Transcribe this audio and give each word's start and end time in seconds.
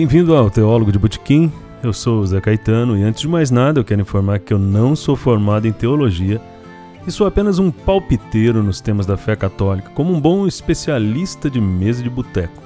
Bem-vindo 0.00 0.34
ao 0.34 0.48
Teólogo 0.48 0.90
de 0.90 0.98
Botequim. 0.98 1.52
Eu 1.82 1.92
sou 1.92 2.20
o 2.20 2.26
Zé 2.26 2.40
Caetano 2.40 2.96
e 2.96 3.02
antes 3.02 3.20
de 3.20 3.28
mais 3.28 3.50
nada 3.50 3.80
eu 3.80 3.84
quero 3.84 4.00
informar 4.00 4.38
que 4.38 4.50
eu 4.50 4.58
não 4.58 4.96
sou 4.96 5.14
formado 5.14 5.68
em 5.68 5.72
teologia 5.72 6.40
e 7.06 7.10
sou 7.10 7.26
apenas 7.26 7.58
um 7.58 7.70
palpiteiro 7.70 8.62
nos 8.62 8.80
temas 8.80 9.04
da 9.04 9.18
fé 9.18 9.36
católica, 9.36 9.90
como 9.90 10.10
um 10.10 10.18
bom 10.18 10.46
especialista 10.46 11.50
de 11.50 11.60
mesa 11.60 12.02
de 12.02 12.08
boteco. 12.08 12.62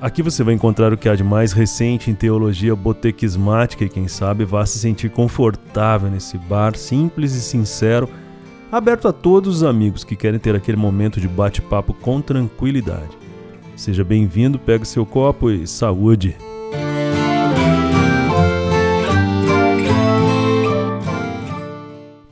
Aqui 0.00 0.22
você 0.22 0.42
vai 0.42 0.54
encontrar 0.54 0.90
o 0.90 0.96
que 0.96 1.06
há 1.06 1.14
de 1.14 1.22
mais 1.22 1.52
recente 1.52 2.10
em 2.10 2.14
teologia 2.14 2.74
botequismática 2.74 3.84
e 3.84 3.90
quem 3.90 4.08
sabe 4.08 4.46
vá 4.46 4.64
se 4.64 4.78
sentir 4.78 5.10
confortável 5.10 6.10
nesse 6.10 6.38
bar 6.38 6.74
simples 6.74 7.34
e 7.34 7.42
sincero, 7.42 8.08
aberto 8.72 9.06
a 9.06 9.12
todos 9.12 9.56
os 9.56 9.62
amigos 9.64 10.02
que 10.02 10.16
querem 10.16 10.40
ter 10.40 10.56
aquele 10.56 10.78
momento 10.78 11.20
de 11.20 11.28
bate-papo 11.28 11.92
com 11.92 12.22
tranquilidade. 12.22 13.18
Seja 13.76 14.02
bem-vindo, 14.02 14.58
pegue 14.58 14.88
seu 14.88 15.04
copo 15.04 15.50
e 15.50 15.66
saúde! 15.66 16.34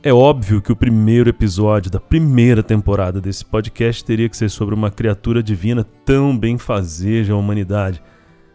É 0.01 0.13
óbvio 0.13 0.61
que 0.61 0.71
o 0.71 0.77
primeiro 0.77 1.29
episódio 1.29 1.91
da 1.91 1.99
primeira 1.99 2.63
temporada 2.63 3.19
desse 3.19 3.43
podcast 3.43 4.05
teria 4.05 4.29
que 4.29 4.37
ser 4.37 4.49
sobre 4.49 4.73
uma 4.73 4.89
criatura 4.89 5.43
divina 5.43 5.83
tão 6.05 6.37
benfazeja 6.37 7.33
à 7.33 7.35
humanidade. 7.35 8.01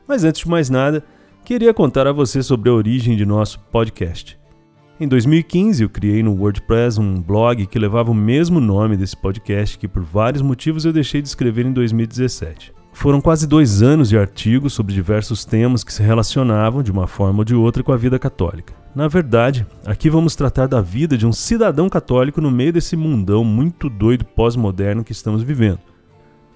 Mas 0.08 0.24
antes 0.24 0.40
de 0.40 0.48
mais 0.48 0.70
nada, 0.70 1.04
queria 1.44 1.74
contar 1.74 2.06
a 2.06 2.12
você 2.12 2.42
sobre 2.42 2.70
a 2.70 2.72
origem 2.72 3.14
de 3.14 3.26
nosso 3.26 3.60
podcast. 3.70 4.38
Em 4.98 5.06
2015, 5.06 5.82
eu 5.82 5.90
criei 5.90 6.22
no 6.22 6.34
WordPress 6.34 6.98
um 6.98 7.20
blog 7.20 7.66
que 7.66 7.78
levava 7.78 8.10
o 8.10 8.14
mesmo 8.14 8.58
nome 8.58 8.96
desse 8.96 9.16
podcast, 9.16 9.76
que 9.76 9.86
por 9.86 10.02
vários 10.02 10.41
motivos 10.41 10.86
eu 10.86 10.94
deixei 10.94 11.20
de 11.20 11.28
escrever 11.28 11.66
em 11.66 11.74
2017. 11.74 12.72
Foram 12.95 13.20
quase 13.20 13.47
dois 13.47 13.83
anos 13.83 14.09
de 14.09 14.17
artigos 14.17 14.73
sobre 14.73 14.95
diversos 14.95 15.45
temas 15.45 15.83
que 15.83 15.92
se 15.92 16.03
relacionavam, 16.03 16.81
de 16.81 16.92
uma 16.92 17.09
forma 17.09 17.41
ou 17.41 17.45
de 17.45 17.55
outra, 17.55 17.83
com 17.83 17.92
a 17.92 17.97
vida 17.97 18.20
católica. 18.20 18.73
Na 18.95 19.09
verdade, 19.09 19.67
aqui 19.84 20.09
vamos 20.09 20.37
tratar 20.37 20.69
da 20.69 20.81
vida 20.81 21.19
de 21.19 21.27
um 21.27 21.33
cidadão 21.33 21.89
católico 21.89 22.41
no 22.41 22.53
meio 22.53 22.72
desse 22.72 22.97
mundão 22.97 23.45
muito 23.45 23.91
doido 23.91 24.25
pós-moderno 24.25 25.03
que 25.03 25.11
estamos 25.11 25.42
vivendo. 25.42 25.81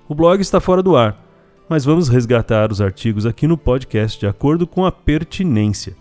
O 0.09 0.14
blog 0.14 0.41
está 0.41 0.61
fora 0.61 0.81
do 0.81 0.97
ar, 0.97 1.20
mas 1.69 1.84
vamos 1.84 2.09
resgatar 2.09 2.70
os 2.70 2.81
artigos 2.81 3.27
aqui 3.27 3.48
no 3.48 3.59
podcast 3.59 4.19
de 4.19 4.27
acordo 4.27 4.64
com 4.64 4.86
a 4.86 4.92
pertinência. 4.92 5.97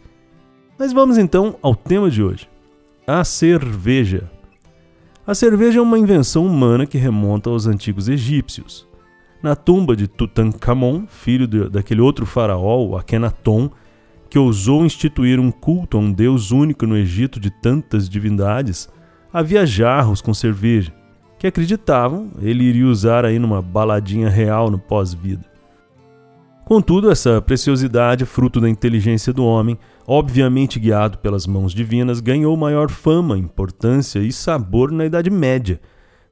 Mas 0.78 0.94
vamos 0.94 1.18
então 1.18 1.58
ao 1.64 1.76
tema 1.76 2.12
de 2.12 2.22
hoje: 2.22 2.48
a 3.08 3.24
cerveja. 3.24 4.30
A 5.26 5.34
cerveja 5.34 5.80
é 5.80 5.82
uma 5.82 6.00
invenção 6.00 6.46
humana 6.46 6.86
que 6.86 6.98
remonta 6.98 7.50
aos 7.50 7.66
antigos 7.66 8.08
egípcios. 8.08 8.88
Na 9.42 9.56
tumba 9.56 9.96
de 9.96 10.08
Tutankhamon, 10.08 11.06
filho 11.08 11.48
de, 11.48 11.70
daquele 11.70 12.02
outro 12.02 12.26
faraó, 12.26 12.98
Akhenaton, 12.98 13.70
que 14.30 14.40
ousou 14.40 14.86
instituir 14.86 15.40
um 15.40 15.52
culto 15.52 15.98
a 15.98 16.00
um 16.00 16.12
deus 16.12 16.52
único 16.52 16.86
no 16.86 16.98
Egito 16.98 17.40
de 17.40 17.50
tantas 17.50 18.10
divindades, 18.10 18.90
havia 19.32 19.66
jarros 19.66 20.22
com 20.22 20.34
cerveja, 20.34 20.94
que 21.38 21.48
acreditavam 21.48 22.32
ele 22.42 22.64
iria 22.64 22.88
usar 22.88 23.26
aí 23.26 23.38
numa 23.40 23.62
baladinha 23.62 24.30
real 24.30 24.72
no 24.72 24.80
pós-vida. 24.80 25.46
Contudo, 26.66 27.10
essa 27.10 27.42
preciosidade, 27.42 28.26
fruto 28.26 28.60
da 28.60 28.70
inteligência 28.70 29.32
do 29.32 29.46
homem, 29.46 29.80
obviamente 30.06 30.80
guiado 30.80 31.18
pelas 31.20 31.48
mãos 31.48 31.74
divinas, 31.74 32.20
ganhou 32.20 32.58
maior 32.58 32.90
fama, 32.90 33.38
importância 33.38 34.20
e 34.20 34.34
sabor 34.34 34.92
na 34.92 35.06
Idade 35.06 35.30
Média, 35.30 35.80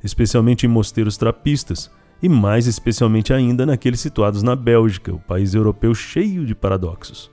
especialmente 0.03 0.65
em 0.65 0.69
mosteiros 0.69 1.15
trapistas, 1.15 1.89
e 2.25 2.29
mais 2.29 2.65
especialmente 2.65 3.31
ainda 3.31 3.67
naqueles 3.67 3.99
situados 3.99 4.41
na 4.41 4.55
Bélgica, 4.55 5.13
o 5.13 5.19
país 5.19 5.53
europeu 5.53 5.93
cheio 5.93 6.43
de 6.43 6.55
paradoxos. 6.55 7.31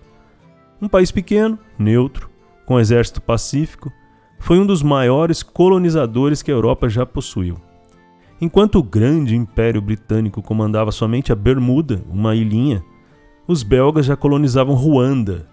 Um 0.83 0.87
país 0.87 1.11
pequeno, 1.11 1.59
neutro, 1.79 2.29
com 2.67 2.79
exército 2.79 3.19
pacífico, 3.19 3.91
foi 4.39 4.59
um 4.59 4.67
dos 4.67 4.83
maiores 4.83 5.43
colonizadores 5.43 6.43
que 6.43 6.51
a 6.51 6.55
Europa 6.55 6.91
já 6.91 7.07
possuiu. 7.07 7.57
Enquanto 8.39 8.81
o 8.81 8.83
grande 8.83 9.35
Império 9.35 9.81
Britânico 9.81 10.43
comandava 10.43 10.93
somente 10.93 11.33
a 11.33 11.35
Bermuda, 11.35 12.05
uma 12.11 12.35
ilhinha, 12.35 12.85
os 13.49 13.63
belgas 13.63 14.05
já 14.05 14.15
colonizavam 14.15 14.75
Ruanda, 14.75 15.49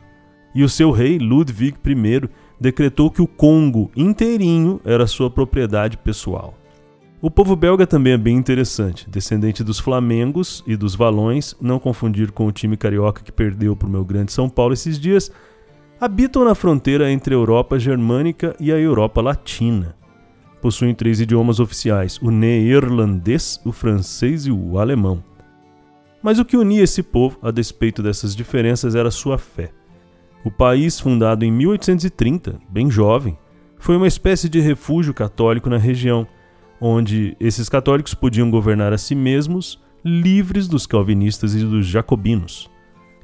e 0.54 0.66
o 0.66 0.70
seu 0.70 0.92
rei 0.92 1.18
Ludwig 1.18 1.78
I 1.86 2.30
decretou 2.60 3.10
que 3.10 3.22
o 3.22 3.28
Congo 3.28 3.90
inteirinho 3.96 4.82
era 4.84 5.08
sua 5.08 5.30
propriedade 5.30 5.96
pessoal. 5.96 6.59
O 7.22 7.30
povo 7.30 7.54
belga 7.54 7.86
também 7.86 8.14
é 8.14 8.18
bem 8.18 8.38
interessante, 8.38 9.10
descendente 9.10 9.62
dos 9.62 9.78
Flamengos 9.78 10.64
e 10.66 10.78
dos 10.78 10.96
Valões, 10.96 11.54
não 11.60 11.78
confundir 11.78 12.32
com 12.32 12.48
o 12.48 12.52
time 12.52 12.78
carioca 12.78 13.22
que 13.22 13.32
perdeu 13.32 13.76
para 13.76 13.90
o 13.90 13.92
meu 13.92 14.06
grande 14.06 14.32
São 14.32 14.48
Paulo 14.48 14.74
esses 14.74 14.98
dias, 14.98 15.30
habitam 16.00 16.46
na 16.46 16.56
fronteira 16.56 17.12
entre 17.12 17.34
a 17.34 17.38
Europa 17.38 17.78
germânica 17.78 18.56
e 18.58 18.72
a 18.72 18.80
Europa 18.80 19.20
latina. 19.20 19.98
Possuem 20.62 20.96
três 20.96 21.20
idiomas 21.20 21.60
oficiais: 21.60 22.18
o 22.22 22.32
neerlandês, 22.32 23.60
o 23.66 23.74
francês 23.74 24.46
e 24.46 24.52
o 24.52 24.80
alemão. 24.80 25.22
Mas 26.24 26.40
o 26.40 26.46
que 26.46 26.56
unia 26.56 26.84
esse 26.84 27.04
povo, 27.04 27.38
a 27.42 27.52
despeito 27.52 28.02
dessas 28.02 28.34
diferenças, 28.34 28.96
era 28.96 29.12
sua 29.12 29.38
fé. 29.38 29.72
O 30.46 30.50
país, 30.50 30.98
fundado 30.98 31.44
em 31.44 31.52
1830, 31.52 32.62
bem 32.70 32.90
jovem, 32.90 33.38
foi 33.78 33.98
uma 33.98 34.08
espécie 34.08 34.48
de 34.48 34.62
refúgio 34.62 35.14
católico 35.14 35.70
na 35.70 35.78
região 35.78 36.26
onde 36.80 37.36
esses 37.40 37.68
católicos 37.70 38.14
podiam 38.14 38.50
governar 38.50 38.94
a 38.94 38.98
si 38.98 39.16
mesmos, 39.16 39.80
livres 40.04 40.68
dos 40.68 40.86
calvinistas 40.86 41.54
e 41.56 41.60
dos 41.60 41.86
jacobinos. 41.86 42.70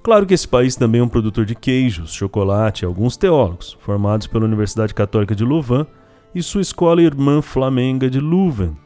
Claro 0.03 0.25
que 0.25 0.33
esse 0.33 0.47
país 0.47 0.75
também 0.75 1.01
é 1.01 1.03
um 1.03 1.09
produtor 1.09 1.45
de 1.45 1.55
queijos, 1.55 2.13
chocolate 2.13 2.83
e 2.83 2.85
alguns 2.85 3.17
teólogos, 3.17 3.75
formados 3.79 4.27
pela 4.27 4.45
Universidade 4.45 4.93
Católica 4.93 5.33
de 5.33 5.43
Louvain 5.43 5.85
e 6.33 6.43
sua 6.43 6.61
escola 6.61 7.01
irmã 7.01 7.41
flamenga 7.41 8.09
de 8.09 8.19
Leuven, 8.19 8.77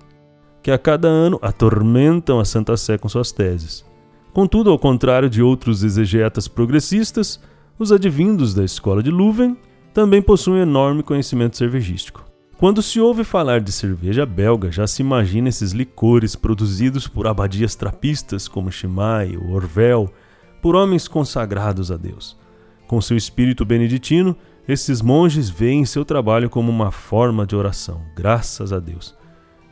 que 0.62 0.72
a 0.72 0.78
cada 0.78 1.08
ano 1.08 1.40
atormentam 1.42 2.40
a 2.40 2.46
Santa 2.46 2.78
Sé 2.78 2.98
com 2.98 3.10
suas 3.10 3.32
teses. 3.32 3.84
Contudo, 4.32 4.70
ao 4.70 4.80
contrário 4.80 5.30
de 5.30 5.42
outros 5.42 5.84
exegetas 5.84 6.48
progressistas, 6.48 7.42
os 7.78 7.92
advindos 7.92 8.54
da 8.54 8.64
escola 8.64 9.02
de 9.02 9.10
Leuven 9.10 9.58
também 9.94 10.22
possuem 10.22 10.62
enorme 10.62 11.02
conhecimento 11.02 11.58
cervejístico. 11.58 12.29
Quando 12.60 12.82
se 12.82 13.00
ouve 13.00 13.24
falar 13.24 13.62
de 13.62 13.72
cerveja 13.72 14.26
belga, 14.26 14.70
já 14.70 14.86
se 14.86 15.02
imagina 15.02 15.48
esses 15.48 15.72
licores 15.72 16.36
produzidos 16.36 17.08
por 17.08 17.26
abadias 17.26 17.74
trapistas 17.74 18.50
como 18.50 18.70
Chimay 18.70 19.38
ou 19.38 19.52
Orvel, 19.52 20.14
por 20.62 20.76
homens 20.76 21.08
consagrados 21.08 21.90
a 21.90 21.96
Deus. 21.96 22.38
Com 22.86 23.00
seu 23.00 23.16
espírito 23.16 23.64
beneditino, 23.64 24.36
esses 24.68 25.02
monges 25.02 25.50
veem 25.50 25.86
seu 25.86 26.04
trabalho 26.04 26.50
como 26.50 26.70
uma 26.70 26.92
forma 26.92 27.48
de 27.48 27.56
oração, 27.56 28.02
graças 28.14 28.74
a 28.74 28.80
Deus. 28.80 29.16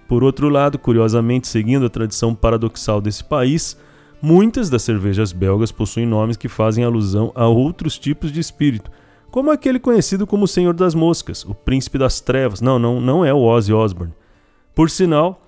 Por 0.07 0.23
outro 0.23 0.47
lado, 0.47 0.79
curiosamente, 0.79 1.49
seguindo 1.49 1.87
a 1.87 1.89
tradição 1.89 2.33
paradoxal 2.33 3.01
desse 3.01 3.21
país, 3.21 3.77
muitas 4.21 4.69
das 4.69 4.83
cervejas 4.83 5.33
belgas 5.33 5.73
possuem 5.73 6.05
nomes 6.05 6.37
que 6.37 6.47
fazem 6.47 6.85
alusão 6.85 7.33
a 7.35 7.47
outros 7.47 7.99
tipos 7.99 8.31
de 8.31 8.39
espírito, 8.39 8.89
como 9.37 9.51
aquele 9.51 9.77
conhecido 9.77 10.25
como 10.25 10.45
o 10.45 10.47
Senhor 10.47 10.73
das 10.73 10.95
Moscas, 10.95 11.45
o 11.45 11.53
Príncipe 11.53 11.99
das 11.99 12.19
Trevas. 12.19 12.59
Não, 12.59 12.79
não, 12.79 12.99
não 12.99 13.23
é 13.23 13.31
o 13.31 13.43
Ozzy 13.43 13.71
Osbourne. 13.71 14.11
Por 14.73 14.89
sinal, 14.89 15.43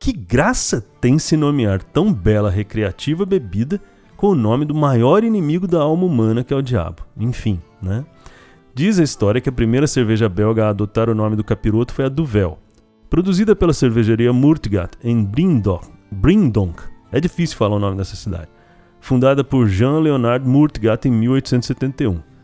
que 0.00 0.10
graça 0.10 0.80
tem 1.02 1.18
se 1.18 1.36
nomear 1.36 1.82
tão 1.82 2.10
bela 2.10 2.48
recreativa 2.48 3.26
bebida 3.26 3.78
com 4.16 4.28
o 4.28 4.34
nome 4.34 4.64
do 4.64 4.74
maior 4.74 5.22
inimigo 5.22 5.66
da 5.66 5.82
alma 5.82 6.06
humana, 6.06 6.42
que 6.42 6.54
é 6.54 6.56
o 6.56 6.62
diabo. 6.62 7.02
Enfim, 7.14 7.60
né? 7.82 8.06
Diz 8.74 8.98
a 8.98 9.02
história 9.02 9.38
que 9.38 9.50
a 9.50 9.52
primeira 9.52 9.86
cerveja 9.86 10.30
belga 10.30 10.64
a 10.64 10.70
adotar 10.70 11.10
o 11.10 11.14
nome 11.14 11.36
do 11.36 11.44
capiroto 11.44 11.92
foi 11.92 12.06
a 12.06 12.08
Duvel, 12.08 12.58
produzida 13.10 13.54
pela 13.54 13.74
cervejaria 13.74 14.32
Murtgat 14.32 14.96
em 15.04 15.22
Brindonk. 15.22 15.86
Brindonk. 16.10 16.82
É 17.12 17.20
difícil 17.20 17.58
falar 17.58 17.76
o 17.76 17.80
nome 17.80 17.98
dessa 17.98 18.16
cidade. 18.16 18.48
Fundada 18.98 19.44
por 19.44 19.68
Jean 19.68 19.98
Leonard 19.98 20.48
Murtgat 20.48 21.06
em 21.06 21.10
1871. 21.10 22.34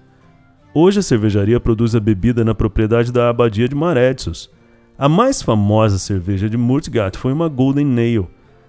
Hoje 0.74 1.00
a 1.00 1.02
cervejaria 1.02 1.60
produz 1.60 1.94
a 1.94 2.00
bebida 2.00 2.42
na 2.42 2.54
propriedade 2.54 3.12
da 3.12 3.28
abadia 3.28 3.69
de 3.69 3.74
Maretsos. 3.74 4.50
A 4.96 5.06
mais 5.06 5.42
famosa 5.42 5.98
cerveja 5.98 6.48
de 6.48 6.56
Murtgat 6.56 7.19
foi 7.19 7.30
uma 7.30 7.46
Golden 7.46 7.84
Nail, 7.84 8.26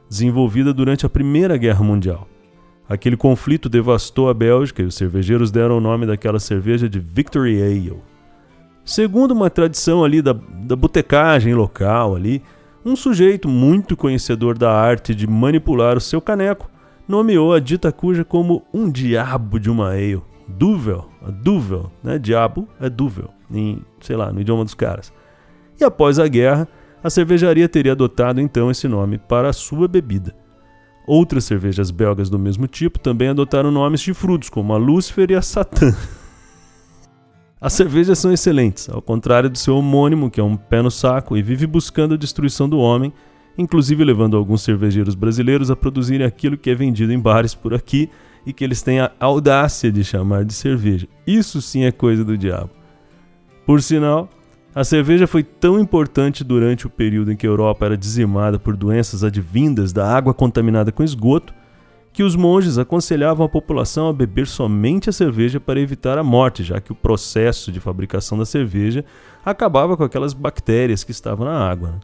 desenvolvida 0.09 0.73
durante 0.73 1.05
a 1.05 1.09
Primeira 1.09 1.55
Guerra 1.55 1.81
Mundial. 1.81 2.27
Aquele 2.89 3.15
conflito 3.15 3.69
devastou 3.69 4.29
a 4.29 4.33
Bélgica 4.33 4.81
e 4.81 4.85
os 4.85 4.95
cervejeiros 4.95 5.49
deram 5.49 5.77
o 5.77 5.81
nome 5.81 6.05
daquela 6.05 6.41
cerveja 6.41 6.89
de 6.89 6.99
Victory 6.99 7.61
Ale. 7.61 8.01
Segundo 8.83 9.31
uma 9.31 9.49
tradição 9.49 10.03
ali 10.03 10.21
da, 10.21 10.33
da 10.33 10.75
botecagem 10.75 11.53
local 11.53 12.17
ali, 12.17 12.43
um 12.83 12.97
sujeito 12.97 13.47
muito 13.47 13.95
conhecedor 13.95 14.57
da 14.57 14.73
arte 14.73 15.15
de 15.15 15.25
manipular 15.25 15.95
o 15.95 16.01
seu 16.01 16.19
caneco 16.19 16.69
nomeou 17.07 17.53
a 17.53 17.59
dita 17.59 17.93
cuja 17.93 18.25
como 18.25 18.61
um 18.73 18.91
diabo 18.91 19.57
de 19.57 19.69
uma 19.69 19.91
ale. 19.91 20.32
Duvel, 20.47 21.09
Duvel, 21.41 21.91
né? 22.03 22.19
Diabo 22.19 22.67
é 22.79 22.89
Duvel, 22.89 23.29
em, 23.51 23.83
sei 24.01 24.15
lá, 24.15 24.31
no 24.31 24.41
idioma 24.41 24.63
dos 24.63 24.73
caras. 24.73 25.13
E 25.79 25.83
após 25.83 26.19
a 26.19 26.27
guerra, 26.27 26.67
a 27.03 27.09
cervejaria 27.09 27.67
teria 27.67 27.91
adotado 27.91 28.39
então 28.39 28.71
esse 28.71 28.87
nome 28.87 29.17
para 29.17 29.49
a 29.49 29.53
sua 29.53 29.87
bebida. 29.87 30.35
Outras 31.05 31.43
cervejas 31.43 31.91
belgas 31.91 32.29
do 32.29 32.39
mesmo 32.39 32.65
tipo 32.65 32.97
também 32.97 33.27
adotaram 33.27 33.71
nomes 33.71 34.01
de 34.01 34.13
frutos, 34.13 34.49
como 34.49 34.73
a 34.73 34.77
Lúcifer 34.77 35.29
e 35.31 35.35
a 35.35 35.41
Satã. 35.41 35.93
As 37.59 37.73
cervejas 37.73 38.19
são 38.19 38.31
excelentes, 38.31 38.89
ao 38.89 39.01
contrário 39.01 39.49
do 39.49 39.57
seu 39.57 39.77
homônimo, 39.77 40.29
que 40.29 40.39
é 40.39 40.43
um 40.43 40.55
pé 40.57 40.81
no 40.81 40.91
saco 40.91 41.37
e 41.37 41.41
vive 41.41 41.65
buscando 41.65 42.13
a 42.13 42.17
destruição 42.17 42.67
do 42.67 42.77
homem, 42.77 43.13
inclusive 43.57 44.03
levando 44.03 44.35
alguns 44.35 44.61
cervejeiros 44.63 45.15
brasileiros 45.15 45.71
a 45.71 45.75
produzirem 45.75 46.27
aquilo 46.27 46.57
que 46.57 46.69
é 46.69 46.75
vendido 46.75 47.13
em 47.13 47.19
bares 47.19 47.55
por 47.55 47.73
aqui 47.73 48.09
e 48.45 48.53
que 48.53 48.63
eles 48.63 48.81
têm 48.81 48.99
a 48.99 49.11
audácia 49.19 49.91
de 49.91 50.03
chamar 50.03 50.45
de 50.45 50.53
cerveja. 50.53 51.07
Isso 51.25 51.61
sim 51.61 51.83
é 51.83 51.91
coisa 51.91 52.23
do 52.23 52.37
diabo. 52.37 52.69
Por 53.65 53.81
sinal, 53.81 54.29
a 54.75 54.83
cerveja 54.83 55.27
foi 55.27 55.43
tão 55.43 55.79
importante 55.79 56.43
durante 56.43 56.87
o 56.87 56.89
período 56.89 57.31
em 57.31 57.35
que 57.35 57.45
a 57.45 57.49
Europa 57.49 57.85
era 57.85 57.97
dizimada 57.97 58.57
por 58.57 58.75
doenças 58.75 59.23
advindas 59.23 59.93
da 59.93 60.07
água 60.07 60.33
contaminada 60.33 60.91
com 60.91 61.03
esgoto, 61.03 61.53
que 62.11 62.23
os 62.23 62.35
monges 62.35 62.77
aconselhavam 62.77 63.45
a 63.45 63.49
população 63.49 64.07
a 64.07 64.13
beber 64.13 64.45
somente 64.45 65.09
a 65.09 65.13
cerveja 65.13 65.59
para 65.59 65.79
evitar 65.79 66.17
a 66.17 66.23
morte, 66.23 66.63
já 66.63 66.79
que 66.79 66.91
o 66.91 66.95
processo 66.95 67.71
de 67.71 67.79
fabricação 67.79 68.37
da 68.37 68.45
cerveja 68.45 69.03
acabava 69.43 69.97
com 69.97 70.03
aquelas 70.03 70.33
bactérias 70.33 71.03
que 71.03 71.11
estavam 71.11 71.45
na 71.45 71.57
água. 71.57 71.89
Né? 71.89 71.99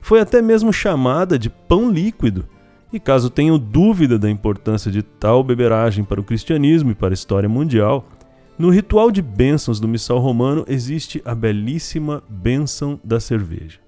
Foi 0.00 0.20
até 0.20 0.42
mesmo 0.42 0.72
chamada 0.72 1.38
de 1.38 1.48
pão 1.48 1.90
líquido. 1.90 2.46
E 2.94 3.00
caso 3.00 3.28
tenham 3.28 3.58
dúvida 3.58 4.16
da 4.16 4.30
importância 4.30 4.88
de 4.88 5.02
tal 5.02 5.42
beberagem 5.42 6.04
para 6.04 6.20
o 6.20 6.22
cristianismo 6.22 6.92
e 6.92 6.94
para 6.94 7.12
a 7.12 7.12
história 7.12 7.48
mundial, 7.48 8.08
no 8.56 8.70
ritual 8.70 9.10
de 9.10 9.20
bênçãos 9.20 9.80
do 9.80 9.88
missal 9.88 10.20
romano 10.20 10.64
existe 10.68 11.20
a 11.24 11.34
belíssima 11.34 12.22
bênção 12.28 13.00
da 13.02 13.18
cerveja. 13.18 13.80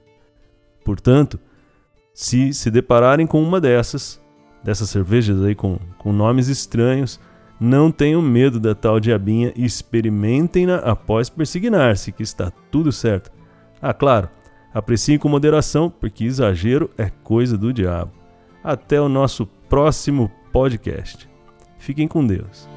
Portanto, 0.84 1.38
se 2.12 2.52
se 2.52 2.68
depararem 2.68 3.28
com 3.28 3.40
uma 3.40 3.60
dessas, 3.60 4.20
dessas 4.64 4.90
cervejas 4.90 5.40
aí 5.40 5.54
com, 5.54 5.78
com 5.98 6.12
nomes 6.12 6.48
estranhos, 6.48 7.20
não 7.60 7.92
tenham 7.92 8.20
medo 8.20 8.58
da 8.58 8.74
tal 8.74 8.98
diabinha 8.98 9.52
e 9.54 9.64
experimentem-na 9.64 10.78
após 10.78 11.30
persignar-se, 11.30 12.10
que 12.10 12.24
está 12.24 12.50
tudo 12.72 12.90
certo. 12.90 13.30
Ah, 13.80 13.94
claro, 13.94 14.28
apreciem 14.74 15.16
com 15.16 15.28
moderação, 15.28 15.88
porque 15.88 16.24
exagero 16.24 16.90
é 16.98 17.08
coisa 17.22 17.56
do 17.56 17.72
diabo. 17.72 18.25
Até 18.66 19.00
o 19.00 19.08
nosso 19.08 19.46
próximo 19.68 20.28
podcast. 20.52 21.28
Fiquem 21.78 22.08
com 22.08 22.26
Deus. 22.26 22.68